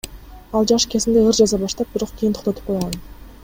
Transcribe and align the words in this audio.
Ал 0.59 0.63
жаш 0.71 0.83
кезинде 0.93 1.19
ыр 1.27 1.35
жаза 1.41 1.57
баштап, 1.65 1.87
бирок 1.97 2.11
кийин 2.17 2.35
токтотуп 2.39 2.65
койгон. 2.71 2.95